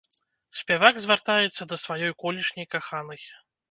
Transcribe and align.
Спявак 0.59 0.95
звяртаецца 1.03 1.63
да 1.75 1.81
сваёй 1.85 2.11
колішняй 2.27 2.67
каханай. 2.77 3.21